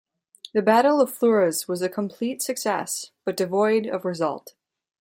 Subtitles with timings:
[0.55, 4.55] The Battle of Fleurus was a complete success, but devoid of result.